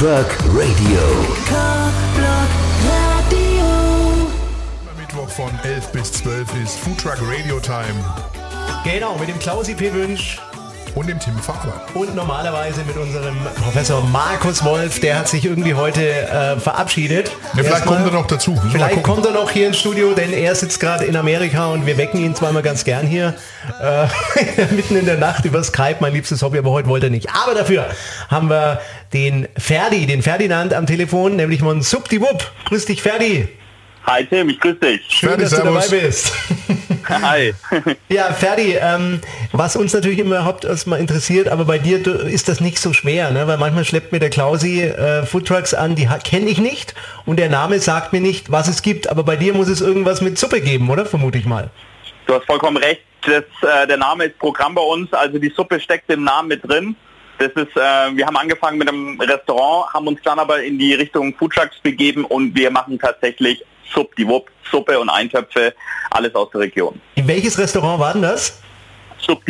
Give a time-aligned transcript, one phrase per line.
[0.00, 0.98] Truck Radio.
[4.98, 8.02] Mittwoch von 11 bis 12 ist Food Truck Radio Time
[8.82, 9.92] Genau, mit dem Klausi P.
[9.92, 10.38] Wünsch
[10.94, 11.80] und dem Tim Faber.
[11.94, 15.00] und normalerweise mit unserem Professor Markus Wolf.
[15.00, 17.30] Der hat sich irgendwie heute äh, verabschiedet.
[17.54, 18.52] Ja, vielleicht kommt er noch dazu.
[18.52, 21.86] Müssen Vielleicht kommt er noch hier ins Studio, denn er sitzt gerade in Amerika und
[21.86, 23.34] wir wecken ihn zweimal ganz gern hier
[23.80, 24.06] äh,
[24.74, 27.28] mitten in der Nacht über Skype, mein liebstes Hobby, aber heute wollte er nicht.
[27.30, 27.86] Aber dafür
[28.28, 28.80] haben wir
[29.12, 32.50] den Ferdi, den Ferdinand am Telefon, nämlich von Subdiwupp.
[32.66, 33.48] Grüß dich, Ferdi.
[34.06, 35.02] Hi Tim, ich grüße dich.
[35.08, 36.04] Schön, Ferdi, dass du dabei servus.
[36.06, 36.32] bist.
[37.08, 37.54] Hi.
[38.08, 39.20] Ja, Ferdi, ähm,
[39.52, 42.92] was uns natürlich immer überhaupt erstmal interessiert, aber bei dir du, ist das nicht so
[42.92, 43.46] schwer, ne?
[43.46, 46.94] weil manchmal schleppt mir der Klausi äh, Foodtrucks an, die kenne ich nicht
[47.26, 50.20] und der Name sagt mir nicht, was es gibt, aber bei dir muss es irgendwas
[50.20, 51.04] mit Suppe geben, oder?
[51.04, 51.70] Vermute ich mal.
[52.26, 53.02] Du hast vollkommen recht.
[53.22, 56.66] Das, äh, der Name ist Programm bei uns, also die Suppe steckt im Namen mit
[56.66, 56.96] drin.
[57.38, 60.94] Das ist, äh, wir haben angefangen mit einem Restaurant, haben uns dann aber in die
[60.94, 65.74] Richtung Foodtrucks begeben und wir machen tatsächlich Wupp, Suppe und Eintöpfe,
[66.10, 67.00] alles aus der Region.
[67.16, 68.58] In welches Restaurant war denn das?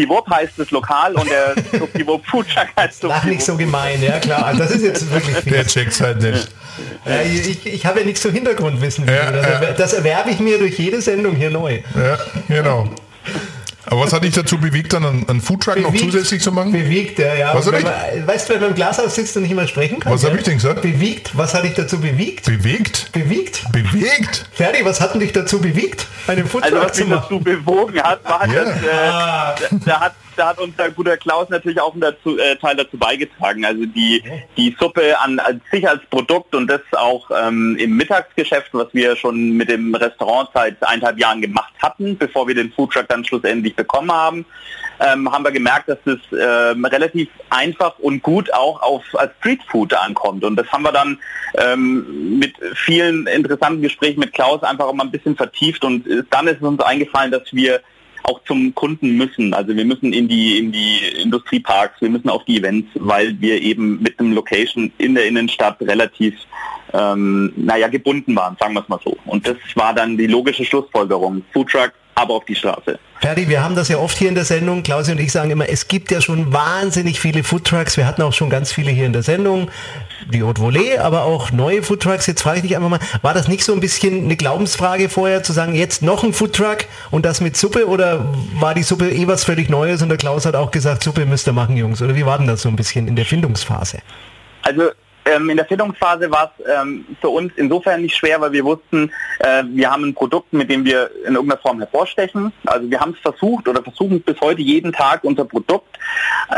[0.09, 3.57] Wupp heißt das Lokal und der Supp, die Wupp Foodtruck heißt Lach die nicht so
[3.57, 4.47] gemein, ja klar.
[4.47, 5.67] Also Das ist jetzt wirklich Der viel.
[5.67, 6.49] checkt's halt nicht.
[7.07, 9.07] Ja, ich ich habe ja nichts zum Hintergrundwissen.
[9.07, 9.53] Ja, das, ja.
[9.61, 11.81] erwer- das erwerbe ich mir durch jede Sendung hier neu.
[11.95, 12.19] Ja,
[12.49, 12.89] genau.
[13.91, 16.71] Aber was hat dich dazu bewegt, dann einen, einen Foodtruck noch Bewegt- zusätzlich zu machen?
[16.73, 17.55] Bewegt, ja, ja.
[17.55, 17.93] Was wenn man,
[18.27, 20.13] weißt du, wenn man im Glashaus sitzt und nicht mehr sprechen kann?
[20.13, 20.31] Was ja?
[20.31, 20.81] hab ich denn gesagt?
[20.83, 21.37] Bewegt.
[21.37, 22.47] Was hat dich dazu bewegt?
[22.47, 23.11] Bewegt?
[23.13, 23.65] Bewegt?
[23.73, 24.47] Bewegt?
[24.53, 27.23] Ferdi, was hat denn dich dazu bewegt, einen Also Foodtruck was zu mich machen?
[27.29, 28.65] dazu bewogen hat, war, Ja.
[28.65, 29.55] dass, äh, Ah.
[29.59, 32.97] da, da, hat, da hat unser guter Klaus natürlich auch einen dazu, äh, Teil dazu
[32.99, 33.65] beigetragen.
[33.65, 34.23] Also die,
[34.57, 39.17] die Suppe an, an sich als Produkt und das auch ähm, im Mittagsgeschäft, was wir
[39.17, 43.75] schon mit dem Restaurant seit eineinhalb Jahren gemacht hatten, bevor wir den Foodtruck dann schlussendlich
[43.77, 44.45] bekommen haben,
[45.01, 49.95] ähm, haben wir gemerkt, dass das ähm, relativ einfach und gut auch auf als Streetfood
[49.95, 50.45] ankommt.
[50.45, 51.19] Und das haben wir dann
[51.55, 56.23] ähm, mit vielen interessanten Gesprächen mit Klaus einfach auch mal ein bisschen vertieft und äh,
[56.31, 57.81] dann ist uns eingefallen, dass wir
[58.25, 59.55] auch zum Kunden müssen.
[59.55, 63.61] Also wir müssen in die in die Industrieparks, wir müssen auf die Events, weil wir
[63.61, 66.35] eben mit einem Location in der Innenstadt relativ
[66.93, 69.17] ähm, naja, gebunden waren, sagen wir es mal so.
[69.27, 71.43] Und das war dann die logische Schlussfolgerung.
[71.53, 72.99] Foodtruck, aber auf die Straße.
[73.21, 74.83] Ferdi, wir haben das ja oft hier in der Sendung.
[74.83, 77.97] Klausi und ich sagen immer, es gibt ja schon wahnsinnig viele Foodtrucks.
[77.97, 79.71] Wir hatten auch schon ganz viele hier in der Sendung.
[80.33, 82.27] Die Haute Volée, aber auch neue Foodtrucks.
[82.27, 85.43] Jetzt frage ich dich einfach mal, war das nicht so ein bisschen eine Glaubensfrage vorher,
[85.43, 87.89] zu sagen, jetzt noch ein Foodtruck und das mit Suppe?
[87.89, 88.25] Oder
[88.61, 91.49] war die Suppe eh was völlig Neues und der Klaus hat auch gesagt, Suppe müsst
[91.49, 92.01] ihr machen, Jungs?
[92.01, 93.99] Oder wie war denn das so ein bisschen in der Findungsphase?
[94.63, 94.91] Also
[95.25, 99.11] ähm, in der Findungsphase war es ähm, für uns insofern nicht schwer, weil wir wussten,
[99.41, 102.53] äh, wir haben ein Produkt, mit dem wir in irgendeiner Form hervorstechen.
[102.67, 105.99] Also wir haben es versucht oder versuchen bis heute jeden Tag unser Produkt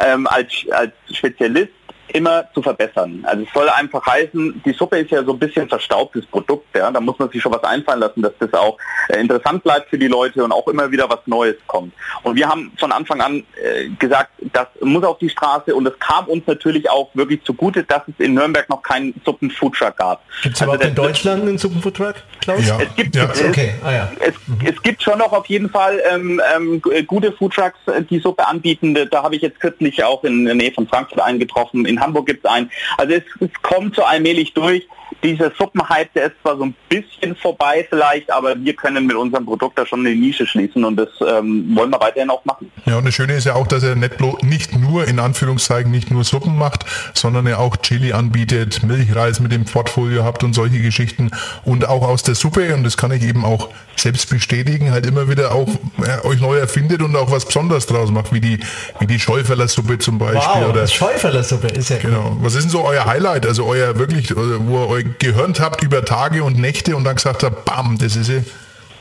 [0.06, 1.72] ähm, als, als Spezialist
[2.08, 3.24] immer zu verbessern.
[3.26, 6.90] Also es soll einfach heißen, die Suppe ist ja so ein bisschen verstaubtes Produkt, ja.
[6.90, 8.76] Da muss man sich schon was einfallen lassen, dass das auch
[9.08, 11.94] äh, interessant bleibt für die Leute und auch immer wieder was Neues kommt.
[12.22, 15.98] Und wir haben von Anfang an äh, gesagt, das muss auf die Straße und es
[15.98, 20.22] kam uns natürlich auch wirklich zugute, dass es in Nürnberg noch keinen Suppen-Foodtruck gab.
[20.42, 22.66] Gibt es Also überhaupt in Deutschland einen Suppenfoodtruck, Klaus?
[22.66, 22.78] Ja.
[22.80, 23.24] Es gibt, Ja.
[23.32, 24.10] es, Okay, ah ja.
[24.20, 24.34] es,
[24.64, 28.96] es gibt schon noch auf jeden Fall ähm, ähm, gute Foodtrucks, äh, die Suppe anbieten.
[29.10, 31.86] Da habe ich jetzt kürzlich auch in der Nähe von Frankfurt eingetroffen.
[31.86, 32.70] In Hamburg gibt es einen.
[32.98, 34.86] Also es, es kommt so allmählich durch.
[35.22, 39.46] Dieser Suppenhype, der ist zwar so ein bisschen vorbei vielleicht, aber wir können mit unserem
[39.46, 42.70] Produkt da schon eine Nische schließen und das ähm, wollen wir weiterhin auch machen.
[42.86, 46.10] Ja, und das Schöne ist ja auch, dass er nicht, nicht nur, in Anführungszeichen, nicht
[46.10, 46.84] nur Suppen macht,
[47.14, 51.30] sondern er auch Chili anbietet, Milchreis mit dem Portfolio habt und solche Geschichten.
[51.64, 55.28] Und auch aus der Suppe, und das kann ich eben auch selbst bestätigen, halt immer
[55.28, 55.68] wieder auch
[56.04, 58.58] äh, euch neu erfindet und auch was Besonderes draus macht, wie die,
[58.98, 60.62] wie die Scheuferler-Suppe zum Beispiel.
[60.62, 62.36] Wow, oder, Schäuferler-Suppe ist ja Genau.
[62.40, 63.46] Was ist denn so euer Highlight?
[63.46, 67.16] Also euer wirklich, äh, wo ihr euch gehört habt über Tage und Nächte und dann
[67.16, 68.44] gesagt habt, bam, das ist sie.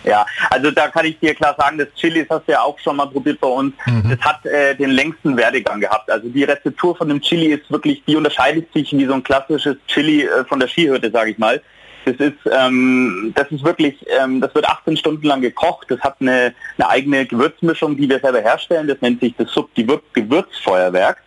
[0.04, 2.78] Ja, also da kann ich dir klar sagen, das Chili, das hast du ja auch
[2.80, 6.10] schon mal probiert bei uns, das hat äh, den längsten Werdegang gehabt.
[6.10, 9.78] Also die Rezeptur von dem Chili ist wirklich, die unterscheidet sich wie so ein klassisches
[9.88, 11.62] Chili äh, von der Skihütte, sage ich mal.
[12.06, 15.86] Das ist, ähm, das ist wirklich, ähm, das wird 18 Stunden lang gekocht.
[15.90, 18.88] Das hat eine, eine eigene Gewürzmischung, die wir selber herstellen.
[18.88, 21.18] Das nennt sich das Sub Gewürzfeuerwerk.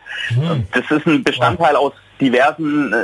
[0.73, 2.97] Das ist ein Bestandteil aus diversen äh,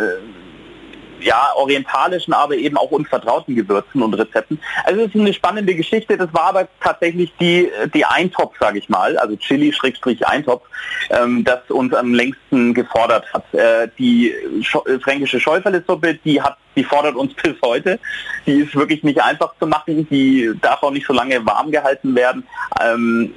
[1.21, 4.61] ja, orientalischen, aber eben auch uns vertrauten Gewürzen und Rezepten.
[4.85, 6.17] Also es ist eine spannende Geschichte.
[6.17, 10.63] Das war aber tatsächlich die, die Eintopf, sage ich mal, also Chili-Eintopf,
[11.11, 13.55] ähm, das uns am längsten gefordert hat.
[13.55, 17.99] Äh, die Scho äh, fränkische Schäuferle-Suppe, die hat die fordert uns bis heute.
[18.47, 22.15] Die ist wirklich nicht einfach zu machen, die darf auch nicht so lange warm gehalten
[22.15, 22.45] werden.
[22.83, 23.33] Ähm,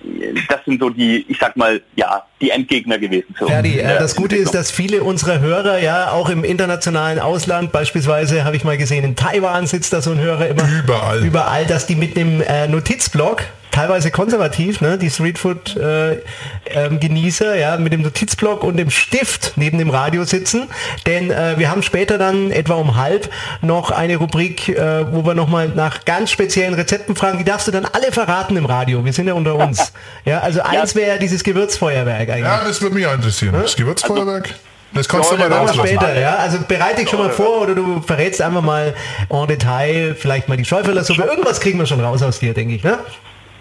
[0.47, 3.81] das sind so die, ich sag mal, ja, die Endgegner gewesen für Ferdi, uns.
[3.81, 8.55] Äh, das Gute ist, dass viele unserer Hörer ja auch im internationalen Ausland, beispielsweise habe
[8.55, 11.95] ich mal gesehen, in Taiwan sitzt da so ein Hörer immer überall, überall dass die
[11.95, 13.43] mit dem äh, Notizblock
[13.73, 14.97] teilweise konservativ, ne?
[14.97, 20.69] die Streetfood-Genießer, äh, ähm, ja, mit dem Notizblock und dem Stift neben dem Radio sitzen.
[21.05, 23.29] Denn äh, wir haben später dann etwa um halb
[23.61, 27.39] noch eine Rubrik, äh, wo wir nochmal nach ganz speziellen Rezepten fragen.
[27.39, 29.03] Die darfst du dann alle verraten im Radio.
[29.03, 29.91] Wir sind ja unter uns.
[30.25, 32.43] Ja, also eins wäre dieses Gewürzfeuerwerk eigentlich.
[32.43, 33.53] Ja, das würde mich interessieren.
[33.53, 34.45] Das Gewürzfeuerwerk.
[34.45, 34.55] Also,
[34.93, 35.87] das kannst ja, du mal rauslassen.
[35.87, 36.35] später, ja.
[36.35, 38.93] Also bereite dich schon mal vor oder du verrätst einfach mal
[39.29, 41.23] en Detail, vielleicht mal die Schäuferlersuppe.
[41.23, 42.99] Irgendwas kriegen wir schon raus aus dir, denke ich, ne?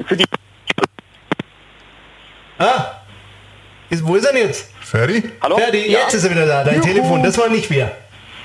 [0.05, 0.25] Für die...
[2.59, 3.03] Ah,
[3.91, 4.71] ist, wo ist er jetzt?
[4.81, 5.23] Ferdi?
[5.41, 5.59] Hallo?
[5.59, 6.01] Ferdi, ja.
[6.01, 6.65] jetzt ist er wieder da.
[6.65, 6.87] Dein Juhu.
[6.87, 7.91] Telefon, das war nicht wir.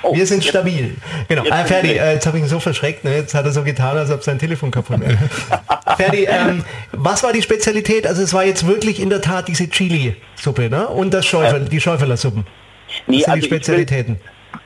[0.04, 0.96] Oh, wir sind jetzt, stabil.
[1.28, 1.44] Genau.
[1.44, 3.04] Jetzt, ah, Ferdi, äh, jetzt habe ich ihn so verschreckt.
[3.04, 3.16] Ne?
[3.16, 5.18] Jetzt hat er so getan, als ob sein Telefon kaputt wäre.
[5.98, 8.06] Ferdi, ähm, was war die Spezialität?
[8.06, 10.88] Also es war jetzt wirklich in der Tat diese Chili-Suppe ne?
[10.88, 12.46] und das Schäufel, äh, die Schäufeler-Suppen.
[12.46, 14.20] Das nee, sind also die Spezialitäten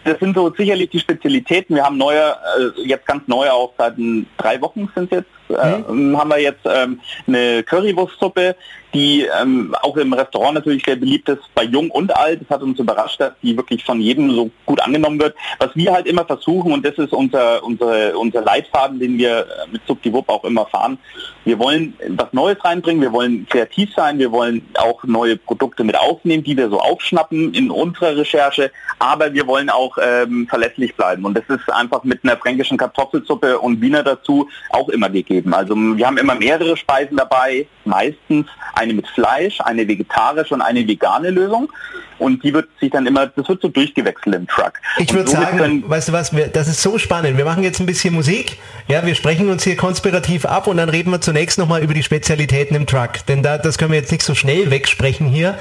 [0.04, 1.76] das sind so sicherlich die Spezialitäten.
[1.76, 3.96] Wir haben neue, äh, jetzt ganz neue auch seit
[4.38, 6.18] drei Wochen sind jetzt, äh, mhm.
[6.18, 8.56] haben wir jetzt ähm, eine Currywurstsuppe,
[8.94, 12.42] die ähm, auch im Restaurant natürlich sehr beliebt ist, bei Jung und Alt.
[12.42, 15.36] Das hat uns überrascht, dass die wirklich von jedem so gut angenommen wird.
[15.60, 19.72] Was wir halt immer versuchen, und das ist unser, unser, unser Leitfaden, den wir äh,
[19.72, 20.98] mit Subdiwupp auch immer fahren,
[21.46, 25.98] wir wollen was Neues reinbringen, wir wollen kreativ sein, wir wollen auch neue Produkte mit
[25.98, 31.26] aufnehmen, die wir so aufschnappen in unserer Recherche, aber wir wollen auch ähm, verlässlich bleiben.
[31.26, 35.41] Und das ist einfach mit einer fränkischen Kartoffelsuppe und Wiener dazu auch immer gegeben.
[35.52, 40.88] Also wir haben immer mehrere Speisen dabei, meistens eine mit Fleisch, eine vegetarische und eine
[40.88, 41.72] vegane Lösung.
[42.20, 44.74] Und die wird sich dann immer, das wird so durchgewechselt im Truck.
[45.00, 47.38] Ich würde sagen, weißt du was, wir, das ist so spannend.
[47.38, 48.60] Wir machen jetzt ein bisschen Musik.
[48.88, 52.04] Ja, wir sprechen uns hier konspirativ ab und dann reden wir zunächst nochmal über die
[52.04, 53.26] Spezialitäten im Truck.
[53.28, 55.58] Denn da, das können wir jetzt nicht so schnell wegsprechen hier,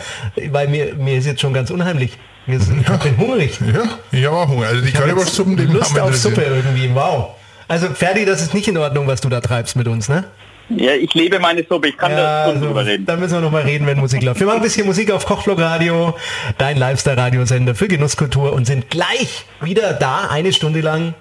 [0.51, 2.19] weil mir, mir ist jetzt schon ganz unheimlich.
[2.47, 2.97] Ich ja.
[2.97, 3.59] bin hungrig.
[3.61, 4.67] Ja, ich habe auch Hunger.
[4.67, 7.37] Also die Currywurstsuppen, die Lust auf Suppe irgendwie, wow.
[7.71, 10.25] Also Ferdi, das ist nicht in Ordnung, was du da treibst mit uns, ne?
[10.71, 13.07] Ja, ich lebe meine Suppe, ich kann ja, da also, drüber reden.
[13.07, 14.41] Da müssen wir noch mal reden, wenn Musik läuft.
[14.41, 16.17] Wir machen ein bisschen Musik auf Kochblog Radio,
[16.59, 21.15] dein Lifestyle-Radiosender für Genusskultur und sind gleich wieder da, eine Stunde lang.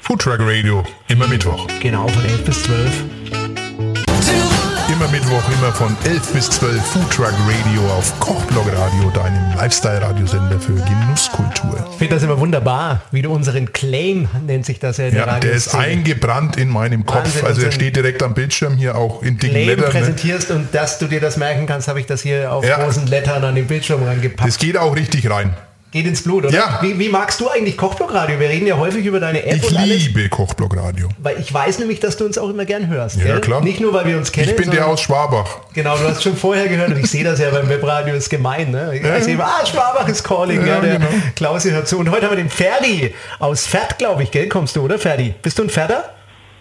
[0.00, 1.66] Foodtruck Radio, immer Mittwoch.
[1.80, 3.49] Genau, von 11 bis 12.
[4.92, 10.72] Immer Mittwoch, immer von 11 bis 12 Foodtruck Radio auf Kochblog Radio, deinem Lifestyle-Radiosender für
[10.72, 11.86] Genusskultur.
[11.92, 15.38] Ich finde das immer wunderbar, wie du unseren Claim, nennt sich das ja der Ja,
[15.38, 17.26] der ist eingebrannt in meinem Kopf.
[17.26, 19.84] Wahnsinn, also er steht direkt am Bildschirm hier auch in dicken Claim Lettern.
[19.84, 19.90] Ne?
[19.90, 20.56] präsentierst ne?
[20.56, 22.82] und dass du dir das merken kannst, habe ich das hier auf ja.
[22.82, 24.48] großen Lettern an den Bildschirm rangepackt.
[24.48, 25.54] Das geht auch richtig rein.
[25.92, 26.54] Geht ins Blut, oder?
[26.54, 26.78] Ja.
[26.82, 28.38] Wie, wie magst du eigentlich Kochblockradio?
[28.38, 29.56] Wir reden ja häufig über deine App.
[29.56, 31.08] Ich liebe Kochblockradio.
[31.18, 33.16] Weil ich weiß nämlich, dass du uns auch immer gern hörst.
[33.16, 33.40] Ja, gell?
[33.40, 33.60] klar.
[33.60, 34.50] Nicht nur, weil wir uns kennen.
[34.50, 35.58] Ich bin der aus Schwabach.
[35.74, 38.70] Genau, du hast schon vorher gehört und ich sehe das ja beim Webradio, ist gemein.
[38.70, 39.00] Ne?
[39.02, 39.16] Ja.
[39.16, 40.60] Ich sehe immer, ah, Schwabach ist calling.
[40.60, 41.08] Ja, ja der genau.
[41.34, 41.98] Klausi hört zu.
[41.98, 44.48] Und heute haben wir den Ferdi aus Pferd, glaube ich, gell?
[44.48, 45.34] Kommst du, oder Ferdi?
[45.42, 46.14] Bist du ein Pferder?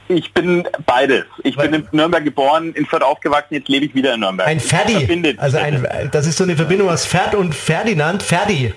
[0.08, 1.26] Ich bin beides.
[1.44, 4.50] Ich Weil bin in Nürnberg geboren, in Fürth aufgewachsen, jetzt lebe ich wieder in Nürnberg.
[4.50, 5.38] Ein Ferdi.
[5.38, 8.24] Also ein, das ist so eine Verbindung aus Pferd und Ferdinand.
[8.24, 8.74] Ferdi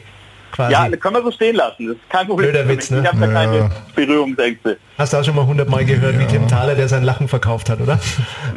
[0.52, 0.72] quasi.
[0.72, 1.88] Ja, können wir so stehen lassen.
[1.88, 2.50] Das ist kein Problem.
[2.50, 3.00] Blöder Witz, ne?
[3.00, 3.70] Ich habe da keine ja.
[3.94, 4.76] Berührungsängste.
[4.98, 6.20] Hast du auch schon mal hundertmal gehört, ja.
[6.20, 7.98] wie Tim Thaler, der sein Lachen verkauft hat, oder?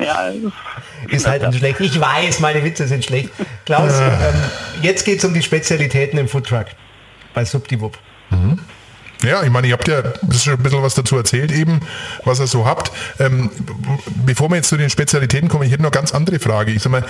[0.04, 0.30] Ja.
[1.10, 1.80] ist halt nicht schlecht.
[1.80, 3.30] Ich weiß, meine Witze sind schlecht.
[3.66, 4.12] Klaus, ähm,
[4.82, 6.68] jetzt geht es um die Spezialitäten im Foodtruck
[7.34, 7.98] bei Subdiwupp.
[8.30, 8.60] Mhm.
[9.24, 10.04] Ja, ich meine, ihr habt ja
[10.38, 11.80] schon ein bisschen was dazu erzählt eben,
[12.26, 12.92] was ihr so habt.
[13.20, 13.50] Ähm,
[14.26, 16.72] bevor wir jetzt zu den Spezialitäten kommen, ich hätte noch eine ganz andere Frage.
[16.72, 17.04] Ich sag mal,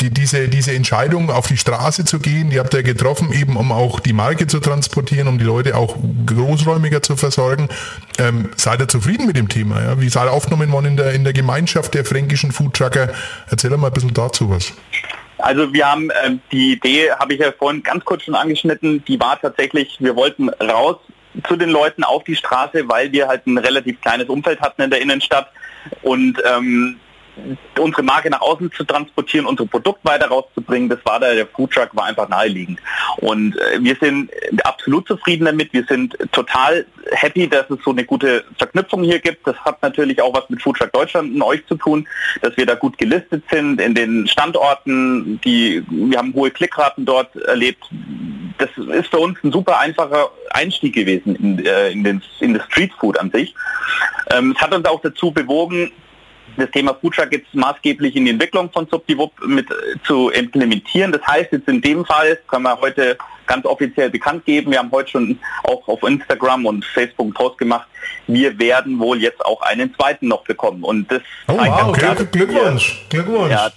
[0.00, 3.72] die, diese, diese Entscheidung auf die Straße zu gehen, die habt ihr getroffen, eben um
[3.72, 7.68] auch die Marke zu transportieren, um die Leute auch großräumiger zu versorgen.
[8.18, 9.82] Ähm, seid ihr zufrieden mit dem Thema?
[9.82, 10.00] Ja?
[10.00, 13.12] Wie seid ihr aufgenommen worden in der, in der Gemeinschaft der fränkischen Foodtrucker?
[13.50, 14.72] Erzähl mal ein bisschen dazu was.
[15.38, 19.20] Also wir haben äh, die Idee, habe ich ja vorhin ganz kurz schon angeschnitten, die
[19.20, 20.96] war tatsächlich, wir wollten raus
[21.46, 24.90] zu den Leuten auf die Straße, weil wir halt ein relativ kleines Umfeld hatten in
[24.90, 25.50] der Innenstadt
[26.02, 26.98] und ähm,
[27.78, 31.94] unsere Marke nach außen zu transportieren, unser Produkt weiter rauszubringen, das war da, der Foodtruck
[31.94, 32.80] war einfach naheliegend.
[33.18, 34.30] Und äh, wir sind
[34.64, 35.72] absolut zufrieden damit.
[35.72, 39.46] Wir sind total happy, dass es so eine gute Verknüpfung hier gibt.
[39.46, 42.06] Das hat natürlich auch was mit Foodtruck Deutschland und euch zu tun,
[42.42, 45.40] dass wir da gut gelistet sind in den Standorten.
[45.44, 47.84] Die, wir haben hohe Klickraten dort erlebt.
[48.58, 52.64] Das ist für uns ein super einfacher Einstieg gewesen in, äh, in, den, in das
[52.64, 53.54] Streetfood an sich.
[54.30, 55.92] Ähm, es hat uns auch dazu bewogen,
[56.56, 59.74] das Thema Foodtruck jetzt maßgeblich in die Entwicklung von Subdivup mit äh,
[60.04, 61.12] zu implementieren.
[61.12, 64.90] Das heißt jetzt in dem Fall, können wir heute ganz offiziell bekannt geben, wir haben
[64.90, 67.88] heute schon auch auf Instagram und Facebook einen Post gemacht,
[68.26, 70.84] wir werden wohl jetzt auch einen zweiten noch bekommen.
[70.84, 73.50] Und das oh, wow, Glück, Glückwunsch, Glückwunsch.
[73.50, 73.70] Ja,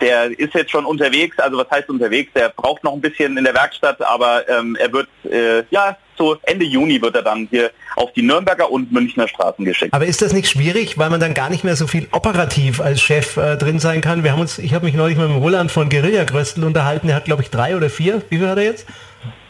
[0.00, 2.32] der ist jetzt schon unterwegs, also was heißt unterwegs?
[2.34, 6.36] Der braucht noch ein bisschen in der Werkstatt, aber ähm, er wird äh, ja so
[6.42, 9.92] Ende Juni wird er dann hier auf die Nürnberger und Münchner Straßen geschickt.
[9.92, 13.00] Aber ist das nicht schwierig, weil man dann gar nicht mehr so viel operativ als
[13.00, 14.24] Chef äh, drin sein kann?
[14.24, 17.06] Wir haben uns, ich habe mich neulich mit dem Roland von Guerilla Gröstel unterhalten.
[17.06, 18.22] Der hat glaube ich drei oder vier.
[18.30, 18.86] Wie viel hat er jetzt?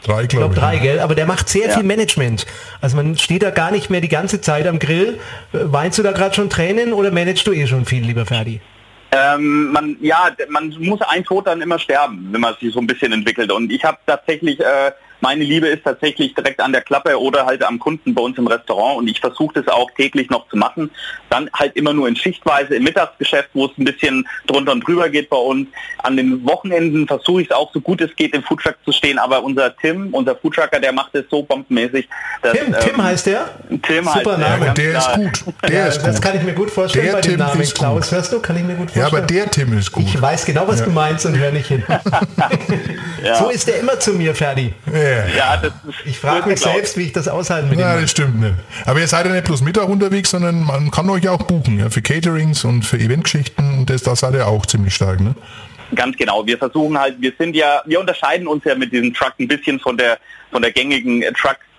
[0.03, 0.29] Drei, glaube ich.
[0.29, 0.99] Glaub, drei, gell?
[0.99, 1.73] Aber der macht sehr ja.
[1.73, 2.45] viel Management.
[2.79, 5.19] Also man steht da gar nicht mehr die ganze Zeit am Grill.
[5.51, 8.61] Weinst du da gerade schon Tränen oder managst du eh schon viel, lieber Ferdi?
[9.11, 12.87] Ähm, man, ja, man muss ein Tod dann immer sterben, wenn man sich so ein
[12.87, 13.51] bisschen entwickelt.
[13.51, 14.91] Und ich habe tatsächlich äh,
[15.25, 18.45] meine Liebe ist tatsächlich direkt an der Klappe oder halt am Kunden bei uns im
[18.45, 20.91] Restaurant und ich versuche das auch täglich noch zu machen.
[21.31, 25.09] Dann halt immer nur in Schichtweise im Mittagsgeschäft, wo es ein bisschen drunter und drüber
[25.09, 25.67] geht bei uns.
[26.03, 29.17] An den Wochenenden versuche ich es auch so gut es geht im Foodtruck zu stehen,
[29.17, 32.07] aber unser Tim, unser Foodtrucker, der macht es so bombenmäßig.
[32.43, 33.49] Dass, Tim, ähm, Tim heißt der?
[33.81, 34.65] Tim Super heißt Name.
[34.65, 35.53] Der, der ist gut.
[35.63, 38.11] Der ja, ist das kann ich mir gut vorstellen der bei Tim Namen ist Klaus.
[38.11, 38.39] Hörst du?
[38.41, 39.07] Kann ich mir gut vorstellen.
[39.11, 40.03] Ja, aber der Tim ist gut.
[40.05, 40.85] Ich weiß genau, was ja.
[40.85, 41.83] du meinst und höre nicht hin.
[43.23, 43.35] ja.
[43.37, 44.71] So ist der immer zu mir, Ferdi.
[44.93, 45.14] Ja,
[45.57, 45.73] das
[46.05, 48.55] ich frage mich selbst, wie ich das aushalten mit Ja, das stimmt nicht.
[48.85, 51.89] Aber ihr seid ja nicht bloß Mittag unterwegs, sondern man kann euch auch buchen, ja,
[51.89, 55.35] für Caterings und für Eventgeschichten und das, da seid ihr auch ziemlich stark, ne?
[55.93, 56.45] Ganz genau.
[56.45, 59.79] Wir versuchen halt, wir sind ja, wir unterscheiden uns ja mit diesem Truck ein bisschen
[59.79, 60.17] von der
[60.51, 61.21] von der gängigen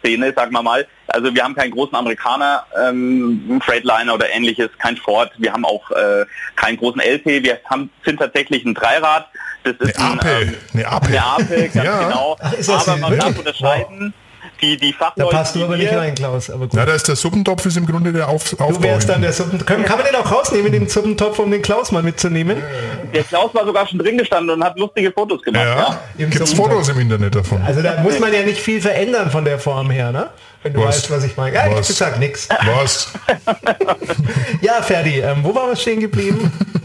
[0.06, 0.86] Truck-Szene, sagen wir mal.
[1.08, 5.30] Also wir haben keinen großen Amerikaner, ähm, Freightliner oder ähnliches, kein Ford.
[5.38, 7.44] Wir haben auch äh, keinen großen LP.
[7.44, 9.28] Wir haben, sind tatsächlich ein Dreirad
[9.64, 10.42] das ist eine Apel.
[10.42, 11.08] Ähm, eine Apel.
[11.08, 12.04] Eine Apel, ganz ja.
[12.04, 12.36] genau.
[12.40, 14.14] Ach, aber man darf unterscheiden.
[14.14, 14.25] Wow.
[14.60, 16.48] Die, die Fachleute, da passt du aber nicht rein, Klaus.
[16.48, 16.74] Aber gut.
[16.74, 18.72] Ja, da ist der Suppentopf ist im Grunde der Auf Aufbau.
[18.72, 19.66] Du wärst dann der Suppentopf.
[19.66, 22.62] Kann, kann man den auch rausnehmen, den Suppentopf, um den Klaus mal mitzunehmen?
[23.12, 25.64] Der Klaus war sogar schon drin gestanden und hat lustige Fotos gemacht.
[25.64, 26.26] Ja, ja.
[26.26, 27.60] Gibt es Fotos im Internet davon?
[27.62, 30.30] Also da muss man ja nicht viel verändern von der Form her, ne?
[30.62, 30.96] Wenn du was?
[30.96, 31.54] weißt, was ich meine.
[31.54, 31.90] Ja, was?
[31.90, 32.48] ich sag nix.
[32.64, 33.12] Was?
[34.62, 36.50] ja, Ferdi, ähm, wo waren wir stehen geblieben?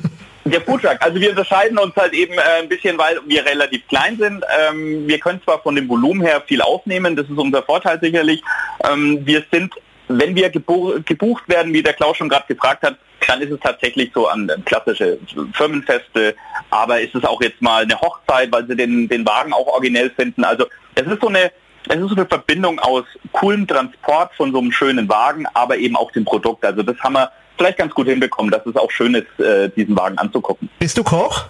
[0.52, 4.18] Der Foodtruck, also wir unterscheiden uns halt eben äh, ein bisschen, weil wir relativ klein
[4.18, 4.44] sind.
[4.70, 8.42] Ähm, wir können zwar von dem Volumen her viel aufnehmen, das ist unser Vorteil sicherlich.
[8.90, 9.74] Ähm, wir sind,
[10.10, 14.12] wenn wir gebucht werden, wie der Klaus schon gerade gefragt hat, dann ist es tatsächlich
[14.14, 15.20] so an klassische
[15.54, 16.36] Firmenfeste,
[16.70, 20.10] aber ist es auch jetzt mal eine Hochzeit, weil sie den, den Wagen auch originell
[20.10, 20.44] finden.
[20.44, 20.66] Also
[20.96, 21.52] es ist so eine
[21.88, 25.96] es ist so eine Verbindung aus coolem Transport von so einem schönen Wagen, aber eben
[25.96, 26.64] auch dem Produkt.
[26.64, 27.32] Also das haben wir
[27.62, 30.70] vielleicht ganz gut hinbekommen, dass es auch schön ist, äh, diesen Wagen anzugucken.
[30.80, 31.46] Bist du Koch?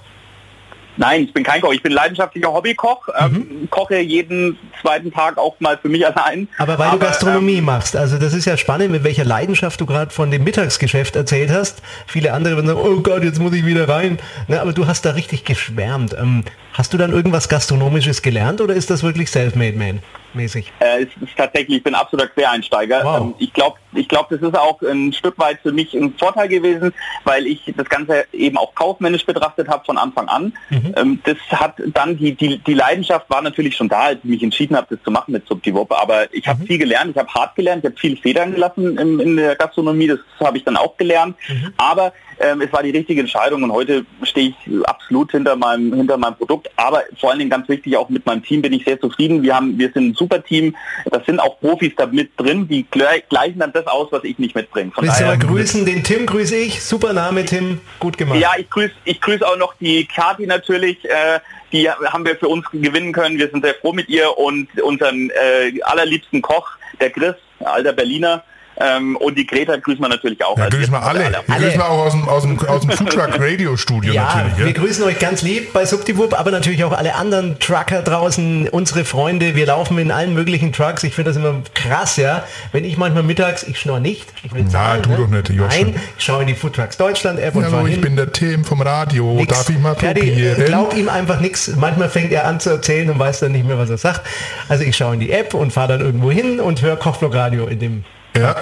[0.98, 1.72] Nein, ich bin kein Koch.
[1.72, 3.08] Ich bin leidenschaftlicher Hobbykoch.
[3.18, 3.70] Ähm, mhm.
[3.70, 6.50] koche jeden zweiten Tag auch mal für mich allein.
[6.58, 9.80] Aber weil Aber, du Gastronomie ähm, machst, also das ist ja spannend, mit welcher Leidenschaft
[9.80, 11.82] du gerade von dem Mittagsgeschäft erzählt hast.
[12.08, 14.20] Viele andere würden sagen, oh Gott, jetzt muss ich wieder rein.
[14.50, 16.14] Na, aber du hast da richtig geschwärmt.
[16.14, 20.02] Ähm, hast du dann irgendwas Gastronomisches gelernt oder ist das wirklich Selfmade Man?
[20.34, 20.72] Mäßig?
[20.80, 23.02] Äh, es ist tatsächlich, ich bin absoluter Quereinsteiger.
[23.04, 23.22] Wow.
[23.22, 26.48] Ähm, ich glaube, ich glaube, das ist auch ein Stück weit für mich ein Vorteil
[26.48, 30.54] gewesen, weil ich das Ganze eben auch kaufmännisch betrachtet habe von Anfang an.
[30.70, 30.94] Mhm.
[30.96, 34.44] Ähm, das hat dann die, die, die Leidenschaft war natürlich schon da, als ich mich
[34.44, 35.92] entschieden habe, das zu machen mit Subdiwop.
[35.92, 36.68] Aber ich habe mhm.
[36.68, 40.08] viel gelernt, ich habe hart gelernt, ich habe viel Federn gelassen in, in der Gastronomie,
[40.08, 41.36] das habe ich dann auch gelernt.
[41.50, 41.74] Mhm.
[41.78, 46.18] Aber ähm, es war die richtige Entscheidung und heute stehe ich absolut hinter meinem, hinter
[46.18, 46.70] meinem Produkt.
[46.76, 49.44] Aber vor allen Dingen ganz wichtig, auch mit meinem Team bin ich sehr zufrieden.
[49.44, 50.76] Wir haben, wir sind ein super Team.
[51.10, 54.56] Das sind auch Profis da mit drin, die gleichen dann das aus, was ich nicht
[54.56, 54.92] mitbringe.
[54.92, 55.86] Von Willst du mal grüßen?
[55.86, 56.84] Den Tim grüße ich.
[56.84, 57.80] Super Name, Tim.
[58.00, 58.40] Gut gemacht.
[58.40, 61.04] Ja, ich grüße ich grüße auch noch die Kati natürlich.
[61.06, 61.40] Äh,
[61.72, 63.38] die haben wir für uns gewinnen können.
[63.38, 66.70] Wir sind sehr froh mit ihr und unseren äh, allerliebsten Koch,
[67.00, 68.44] der Chris, alter Berliner,
[68.82, 70.58] ähm, und die Greta grüßen wir natürlich auch.
[70.58, 71.26] Ja, also grüßen wir alle.
[71.26, 71.44] alle.
[71.46, 74.58] Wir grüßen wir auch aus dem, aus dem, aus dem Foodtruck Radio Studio ja, natürlich.
[74.58, 74.66] Ja?
[74.66, 79.06] Wir grüßen euch ganz lieb bei Subdiwub, aber natürlich auch alle anderen Trucker draußen, unsere
[79.06, 79.56] Freunde.
[79.56, 81.04] Wir laufen in allen möglichen Trucks.
[81.04, 82.44] Ich finde das immer krass, ja.
[82.72, 84.28] Wenn ich manchmal mittags, ich schnorre nicht.
[84.44, 85.18] Ich will zahlen, Nein, tu ne?
[85.18, 85.92] doch nicht, Joschen.
[85.92, 88.82] Nein, ich schaue in die Foodtrucks Deutschland App und ja, ich bin der Tim vom
[88.82, 89.34] Radio.
[89.34, 89.54] Nix.
[89.54, 90.66] Darf ich mal probieren?
[90.66, 91.72] Glaub ihm einfach nichts.
[91.76, 94.22] Manchmal fängt er an zu erzählen und weiß dann nicht mehr, was er sagt.
[94.70, 97.68] Also ich schaue in die App und fahre dann irgendwo hin und höre Kochblock Radio
[97.68, 98.04] in dem
[98.36, 98.56] ja.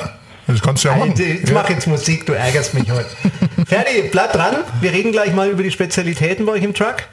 [0.48, 1.14] Das kannst du ja machen.
[1.20, 3.10] Ich mach jetzt Musik, du ärgerst mich heute.
[3.68, 4.56] Ferdi, bleib dran.
[4.82, 7.04] Wir reden gleich mal über die Spezialitäten bei euch im Truck.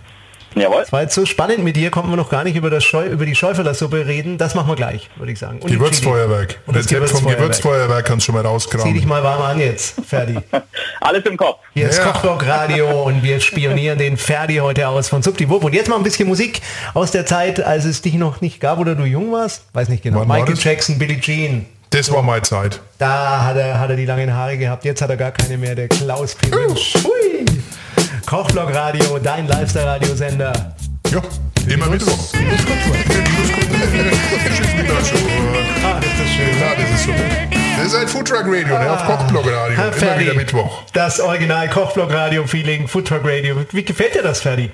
[0.57, 0.81] Jawohl.
[0.81, 3.07] Das war jetzt so spannend mit dir, konnten wir noch gar nicht über, das Scheu
[3.07, 4.39] über die Schäuferlersuppe reden.
[4.39, 5.59] Das machen wir gleich, würde ich sagen.
[5.59, 6.61] Und Gewürzfeuerwerk.
[6.65, 8.87] Und das Rezept vom Gewürzfeuerwerk kannst du schon mal rauskramen.
[8.87, 10.39] Zieh dich mal warm an jetzt, Ferdi.
[11.03, 11.59] Alles im Kopf.
[11.75, 12.05] Hier ist ja.
[12.05, 15.63] Kochblock Radio und wir spionieren den Ferdi heute aus von Subdiwupp.
[15.63, 16.63] Und jetzt mal ein bisschen Musik
[16.95, 19.65] aus der Zeit, als es dich noch nicht gab oder du jung warst.
[19.75, 20.21] Weiß nicht genau.
[20.21, 21.67] Wann Michael Jackson, Billie Jean.
[21.97, 22.79] Das war meine Zeit.
[22.99, 25.75] Da hat er, hat er die langen Haare gehabt, jetzt hat er gar keine mehr,
[25.75, 26.55] der Klaus P.
[26.55, 26.93] Mensch.
[27.03, 27.47] Hui.
[28.27, 30.75] Kochblock Radio, dein Lifestyle-Radiosender.
[31.11, 31.23] Ja,
[31.67, 32.19] immer Mittwoch.
[35.83, 36.61] Ah, das ist schön.
[36.61, 37.23] Ja, das ist super.
[37.79, 38.91] Das ist ein Foodtruck Radio, ne?
[38.91, 39.83] auf Kochblock Radio.
[39.83, 40.83] Immer Ferdi, wieder Mittwoch.
[40.93, 43.65] Das Original Kochblock Radio Feeling, Foodtruck Radio.
[43.73, 44.71] Wie gefällt dir das, Ferdi?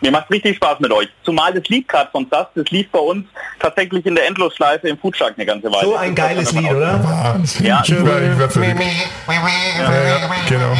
[0.00, 1.08] Mir macht richtig Spaß mit euch.
[1.24, 3.26] Zumal das Lied gerade von SAS, das lief bei uns
[3.58, 5.84] tatsächlich in der Endlosschleife im Foodtruck eine ganze Weile.
[5.84, 7.02] So ein geiles Lied, oder?
[7.02, 7.66] Wahnsinn.
[7.66, 7.82] Ja.
[7.84, 8.64] ich war, ich war.
[9.78, 10.76] Ja, ja, genau.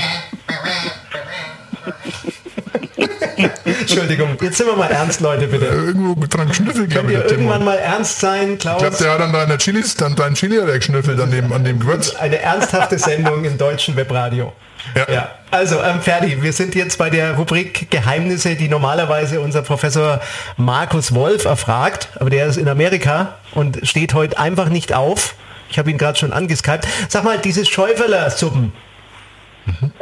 [4.01, 5.67] Entschuldigung, jetzt sind wir mal ernst, Leute, bitte.
[5.67, 8.83] Irgendwo dran geschnüffelt, glaube ich, irgendwann mal ernst sein, Klaus?
[8.83, 11.53] Ich glaube, der hat an deiner Chilis, an deinen Chili hat er geschnüffelt an dem,
[11.53, 12.15] an dem Gewürz.
[12.17, 14.53] Eine ernsthafte Sendung im deutschen Webradio.
[14.95, 15.07] Ja.
[15.13, 20.21] Ja, also ähm, Ferdi, wir sind jetzt bei der Rubrik Geheimnisse, die normalerweise unser Professor
[20.57, 25.35] Markus Wolf erfragt, aber der ist in Amerika und steht heute einfach nicht auf.
[25.71, 26.87] Ich habe ihn gerade schon angeskypt.
[27.09, 28.73] Sag mal, diese Schäuferler-Suppen,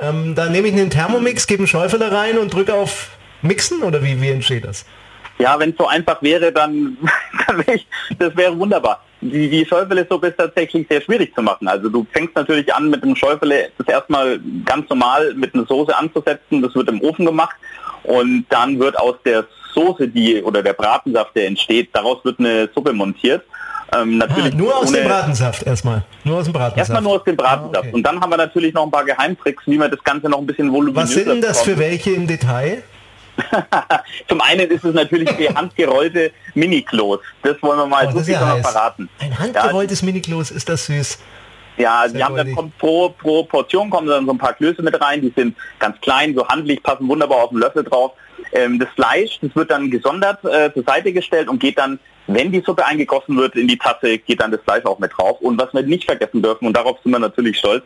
[0.00, 3.11] ähm, da nehme ich einen Thermomix, gebe einen Schäuferler rein und drücke auf
[3.42, 4.84] Mixen oder wie, wie entsteht das?
[5.38, 6.96] Ja, wenn es so einfach wäre, dann,
[7.46, 7.87] dann wäre ich,
[8.18, 9.02] das wäre wunderbar.
[9.20, 11.68] Die, die Schäufele-Suppe ist tatsächlich sehr schwierig zu machen.
[11.68, 15.96] Also du fängst natürlich an mit dem Schäufele das erstmal ganz normal mit einer Soße
[15.96, 16.61] anzusetzen.
[16.62, 17.56] Das wird im Ofen gemacht
[18.02, 19.44] und dann wird aus der
[19.75, 23.42] Soße, die oder der Bratensaft, der entsteht, daraus wird eine Suppe montiert.
[23.94, 26.02] Ähm, Ah, natürlich nur aus dem Bratensaft erstmal.
[26.25, 26.78] Nur aus dem Bratensaft.
[26.78, 27.76] Erstmal nur aus dem Bratensaft.
[27.76, 27.92] Ah, okay.
[27.92, 30.46] Und dann haben wir natürlich noch ein paar Geheimtricks, wie man das Ganze noch ein
[30.46, 32.82] bisschen voluminöser Was sind denn das für welche im Detail?
[34.28, 37.20] Zum einen ist es natürlich die handgerollte Mini-Klos.
[37.42, 39.08] Das wollen wir mal Oh, so das ja verraten.
[39.18, 41.18] Ein handgerolltes Miniklos, ist das süß.
[41.78, 45.00] Ja, die haben dann kommt pro, pro Portion kommen dann so ein paar Klöße mit
[45.00, 48.12] rein, die sind ganz klein, so handlich, passen wunderbar auf den Löffel drauf.
[48.52, 52.52] Ähm, das Fleisch, das wird dann gesondert äh, zur Seite gestellt und geht dann, wenn
[52.52, 55.40] die Suppe eingegossen wird in die Tasse, geht dann das Fleisch auch mit drauf.
[55.40, 57.84] Und was wir nicht vergessen dürfen, und darauf sind wir natürlich stolz,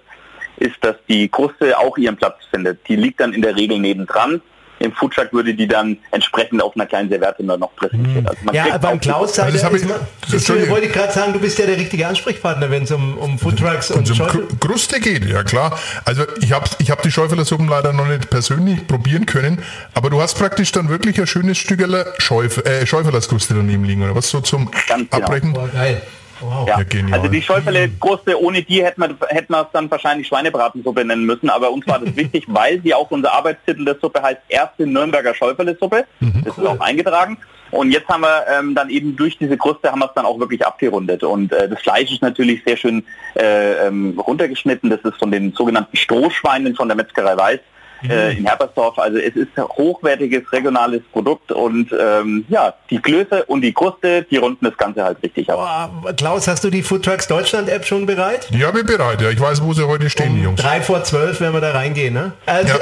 [0.57, 2.87] ist, dass die Kruste auch ihren Platz findet.
[2.89, 4.41] Die liegt dann in der Regel nebendran.
[4.79, 8.29] Im Foodtruck würde die dann entsprechend auf einer kleinen Serviette noch präsentiert.
[8.29, 10.71] Also man Ja, beim Klaus Also das ist ist, Entschuldige.
[10.71, 13.91] wollte ich gerade sagen, du bist ja der richtige Ansprechpartner, wenn es um, um Foodtrucks
[13.91, 14.29] und Und.
[14.29, 15.79] Kru- Kruste geht, ja klar.
[16.05, 19.63] Also ich habe ich hab die Schäufelersuppen leider noch nicht persönlich probieren können,
[19.95, 24.15] aber du hast praktisch dann wirklich ein schönes Stückerle Schäuf, äh, Schäufelerskruste daneben liegen, oder
[24.15, 25.25] was so zum Ganz genau.
[25.25, 25.53] Abbrechen?
[25.53, 26.03] Boah, geil.
[26.41, 26.69] Wow.
[26.69, 31.05] Ja, Ja, also die Schäufele-Kruste, ohne die hätten wir, hätten wir es dann wahrscheinlich Schweinebratensuppe
[31.05, 34.41] nennen müssen, aber uns war das wichtig, weil sie auch unser Arbeitstitel der Suppe heißt
[34.49, 36.05] erste Nürnberger Schäufele-Suppe.
[36.45, 37.39] Das ist auch eingetragen.
[37.71, 40.39] Und jetzt haben wir ähm, dann eben durch diese Kruste haben wir es dann auch
[40.39, 41.25] wirklich abgerundet.
[41.25, 44.89] Und äh, das Fleisch ist natürlich sehr schön äh, ähm, runtergeschnitten.
[44.89, 47.61] Das ist von den sogenannten Strohschweinen von der Metzgerei Weiß
[48.09, 48.99] äh, in Herbersdorf.
[48.99, 54.23] Also es ist ein hochwertiges regionales Produkt und ähm, ja, die Klöße und die Kruste,
[54.31, 55.91] die runden das Ganze halt richtig ab.
[56.17, 58.49] Klaus, hast du die Foodtrucks Deutschland App schon bereit?
[58.51, 59.31] Ja, bin bereit, ja.
[59.31, 60.61] Ich weiß, wo sie heute stehen, die Jungs.
[60.61, 62.33] Drei vor zwölf werden wir da reingehen, ne?
[62.47, 62.79] Also, Ja.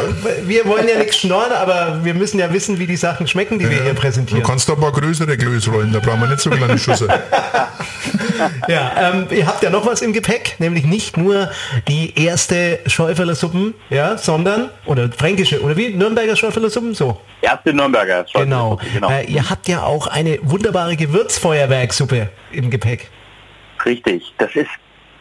[0.47, 3.69] wir wollen ja nichts schnorren, aber wir müssen ja wissen, wie die Sachen schmecken, die
[3.71, 4.43] wir hier Du präsentieren.
[4.43, 7.09] kannst doch ein paar größere Klöße rollen, da brauchen wir nicht so kleine Schüsse.
[8.69, 11.51] Ja, ähm, ihr habt ja noch was im Gepäck, nämlich nicht nur
[11.89, 17.21] die erste Schäuferler Suppen, ja, sondern, oder fränkische, oder wie, Nürnberger Schäuferler Suppen, so.
[17.43, 18.27] Erste Nürnberger.
[18.27, 18.81] Schäufele Genau.
[18.93, 19.11] Genau.
[19.11, 23.11] Äh, ihr habt ja auch eine wunderbare Gewürzfeuerwerksuppe im Gepäck.
[23.85, 24.33] Richtig.
[24.39, 24.71] Das ist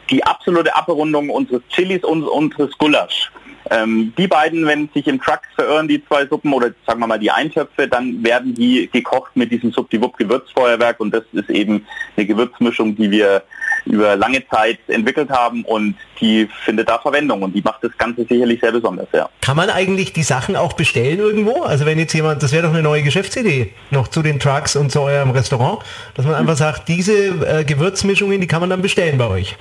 [0.09, 3.31] die absolute Abrundung unseres Chilis und unseres Gulasch.
[3.69, 7.19] Ähm, die beiden, wenn sich im Truck verirren, die zwei Suppen oder sagen wir mal
[7.19, 11.85] die Eintöpfe, dann werden die gekocht mit diesem Subdiwupp Gewürzfeuerwerk und das ist eben
[12.17, 13.43] eine Gewürzmischung, die wir
[13.85, 18.25] über lange Zeit entwickelt haben und die findet da Verwendung und die macht das Ganze
[18.25, 19.29] sicherlich sehr besonders, ja.
[19.41, 21.63] Kann man eigentlich die Sachen auch bestellen irgendwo?
[21.63, 24.91] Also wenn jetzt jemand, das wäre doch eine neue Geschäftsidee, noch zu den Trucks und
[24.91, 25.79] zu eurem Restaurant,
[26.15, 27.13] dass man einfach sagt, diese
[27.45, 29.57] äh, Gewürzmischungen, die kann man dann bestellen bei euch.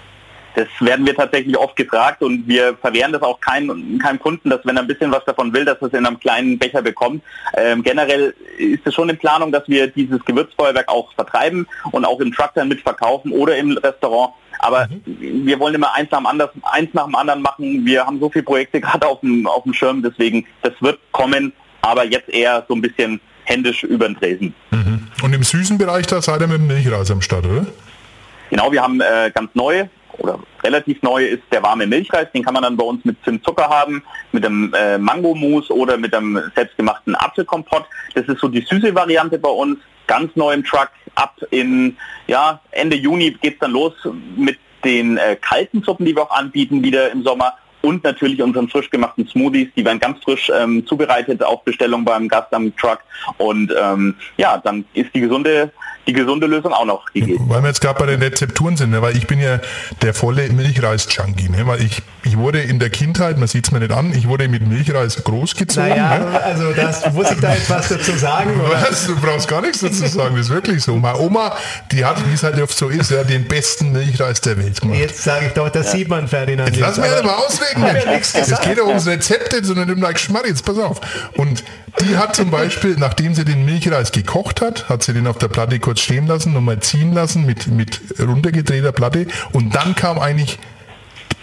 [0.55, 4.61] Das werden wir tatsächlich oft gefragt und wir verwehren das auch keinem, keinem Kunden, dass
[4.65, 7.23] wenn er ein bisschen was davon will, dass er es in einem kleinen Becher bekommt.
[7.55, 12.21] Ähm, generell ist es schon in Planung, dass wir dieses Gewürzfeuerwerk auch vertreiben und auch
[12.21, 14.35] im Truck dann mitverkaufen oder im Restaurant.
[14.59, 17.85] Aber wir wollen immer eins nach, dem anderen, eins nach dem anderen machen.
[17.85, 21.53] Wir haben so viele Projekte gerade auf dem, auf dem Schirm, deswegen das wird kommen,
[21.81, 24.55] aber jetzt eher so ein bisschen händisch über den Tresen.
[25.23, 27.67] Und im süßen Bereich, da seid ihr mit dem Milchreis am Start, oder?
[28.51, 29.87] Genau, wir haben äh, ganz neu
[30.19, 32.29] oder relativ neu ist der warme Milchreis.
[32.33, 36.13] Den kann man dann bei uns mit Zimtzucker haben, mit dem äh, Mangomus oder mit
[36.13, 37.85] dem selbstgemachten Apfelkompott.
[38.15, 39.79] Das ist so die süße Variante bei uns.
[40.07, 40.91] Ganz neu im Truck.
[41.15, 41.97] Ab in
[42.27, 43.93] ja, Ende Juni geht's dann los
[44.37, 47.55] mit den äh, kalten Suppen, die wir auch anbieten, wieder im Sommer.
[47.83, 52.29] Und natürlich unseren frisch gemachten Smoothies, die werden ganz frisch ähm, zubereitet auf Bestellung beim
[52.29, 53.01] Gast am Truck.
[53.39, 55.73] Und ähm, ja, dann ist die gesunde
[56.07, 57.45] die gesunde Lösung auch noch gegeben.
[57.49, 59.03] Weil wir jetzt gerade bei den Rezepturen sind, ne?
[59.03, 59.61] weil ich bin ja
[60.03, 61.67] der volle Milchreis-Junkie, ne?
[61.67, 64.49] weil ich, ich wurde in der Kindheit, man sieht es mir nicht an, ich wurde
[64.49, 65.91] mit Milchreis großgezogen.
[65.91, 66.43] Naja, ne?
[66.43, 68.61] also das muss ich da jetzt was dazu sagen.
[68.61, 68.83] Oder?
[68.83, 69.07] Was?
[69.07, 70.97] Du brauchst gar nichts dazu sagen, das ist wirklich so.
[70.97, 71.57] Meine Oma,
[71.93, 74.99] die hat, wie es halt oft so ist, ja, den besten Milchreis der Welt gemacht.
[74.99, 76.71] Jetzt sage ich doch, das sieht man, Ferdinand.
[76.71, 78.05] Jetzt lass mich aber- ja mal ausreden, Mensch.
[78.05, 81.01] ja nichts Es geht doch ums Rezepte, sondern im like Schmarr, jetzt pass auf.
[81.37, 81.63] Und
[82.01, 85.49] die hat zum Beispiel, nachdem sie den Milchreis gekocht hat, hat sie den auf der
[85.49, 90.59] Platte kurz stehen lassen, nochmal ziehen lassen mit, mit runtergedrehter Platte und dann kam eigentlich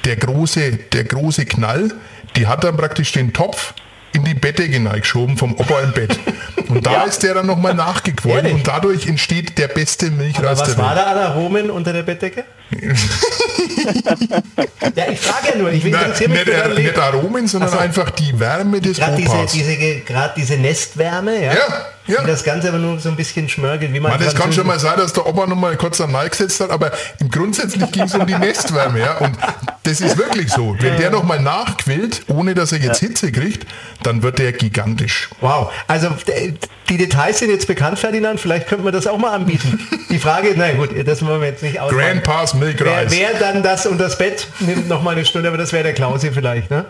[0.06, 1.92] der große, der große Knall.
[2.36, 3.74] Die hat dann praktisch den Topf
[4.14, 6.18] in die Bettdecke hineingeschoben vom Opa im Bett.
[6.68, 7.04] Und da Ja.
[7.04, 8.54] ist der dann nochmal nachgequollen Ehrlich?
[8.54, 12.04] und dadurch entsteht der beste Aber Milchreis was der war da an Aromen unter der
[12.04, 12.44] Bettdecke?
[14.96, 16.84] ja, ich frage ja nur, ich interessiere mich nicht, Leben.
[16.84, 17.78] nicht Aromen, sondern so.
[17.78, 21.54] einfach die Wärme des Gerade diese, diese, ge- grad diese Nestwärme, ja?
[21.54, 22.24] Ja, ja.
[22.24, 24.80] Das Ganze aber nur so ein bisschen schmörgelt, wie man Man, das kann schon mal
[24.80, 28.04] sein, dass der Opa noch mal kurz am Nein gesetzt hat, aber im grundsätzlich ging
[28.04, 29.00] es um die Nestwärme.
[29.00, 29.18] Ja?
[29.18, 29.36] Und
[29.84, 30.76] das ist wirklich so.
[30.80, 33.66] Wenn der noch mal nachquillt, ohne dass er jetzt Hitze kriegt,
[34.04, 35.30] dann wird der gigantisch.
[35.42, 36.10] Wow, also
[36.90, 39.80] die Details sind jetzt bekannt, Ferdinand, vielleicht könnten wir das auch mal anbieten.
[40.10, 42.04] Die Frage, na gut, das wollen wir jetzt nicht ausmachen.
[42.04, 45.58] Grandpa's Milk Wer, wer dann das und das Bett nimmt noch mal eine Stunde, aber
[45.58, 46.86] das wäre der Klausi vielleicht, ne?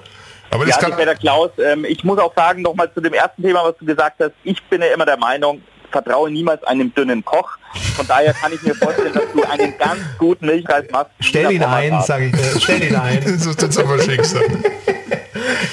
[0.52, 1.52] Aber Ja, das das kann, wäre der Klaus.
[1.64, 4.62] Ähm, ich muss auch sagen, nochmal zu dem ersten Thema, was du gesagt hast, ich
[4.64, 7.58] bin ja immer der Meinung, vertraue niemals einem dünnen Koch.
[7.96, 11.12] Von daher kann ich mir vorstellen, dass du einen ganz guten Milchreis machst.
[11.20, 12.60] Stell ihn ein, sage ich dir.
[12.60, 13.20] Stell ihn ein.
[13.24, 14.44] das ist jetzt aber Schicksal.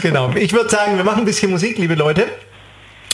[0.02, 0.30] Genau.
[0.34, 2.26] Ich würde sagen, wir machen ein bisschen Musik, liebe Leute.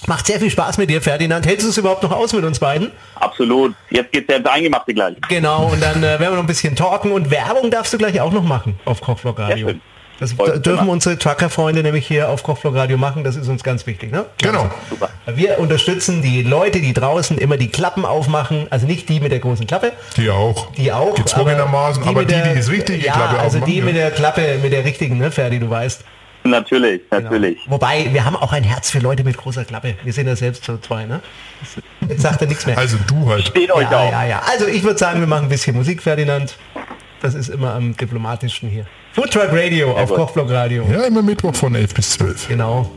[0.06, 1.46] Macht sehr viel Spaß mit dir, Ferdinand.
[1.46, 2.90] Hältst du es überhaupt noch aus mit uns beiden?
[3.32, 3.74] Absolut.
[3.90, 5.16] Jetzt geht's ja ins Eingemachte gleich.
[5.28, 8.20] Genau, und dann äh, werden wir noch ein bisschen talken und Werbung darfst du gleich
[8.20, 9.70] auch noch machen auf Kochvlog Radio.
[9.70, 9.74] Ja,
[10.20, 14.12] das dürfen unsere Trucker-Freunde nämlich hier auf Kochvlog Radio machen, das ist uns ganz wichtig.
[14.12, 14.26] Ne?
[14.40, 14.70] Genau.
[14.88, 15.08] Super.
[15.26, 19.40] Wir unterstützen die Leute, die draußen immer die Klappen aufmachen, also nicht die mit der
[19.40, 20.70] großen Klappe, Die auch.
[20.74, 21.14] die auch.
[21.16, 23.84] Gezwungenermaßen, aber mit die, der- die das richtige ja, Klappe also aufmachen, die ja.
[23.84, 26.04] mit der Klappe, mit der richtigen, ne, Ferdi, du weißt.
[26.44, 27.22] Natürlich, Genau.
[27.22, 27.58] natürlich.
[27.68, 29.94] Wobei, wir haben auch ein Herz für Leute mit großer Klappe.
[30.02, 31.20] Wir sind ja selbst so zwei, ne?
[32.08, 32.76] Jetzt sagt er nichts mehr.
[32.76, 33.46] Also du halt.
[33.46, 34.10] Steht euch ja, auch.
[34.10, 34.42] ja, ja.
[34.50, 36.56] Also ich würde sagen, wir machen ein bisschen Musik, Ferdinand.
[37.20, 38.86] Das ist immer am diplomatischen hier.
[39.12, 40.18] Food Truck Radio auf gut.
[40.18, 40.84] Kochblock Radio.
[40.90, 42.48] Ja, immer Mittwoch von 11 bis 12.
[42.48, 42.90] Genau.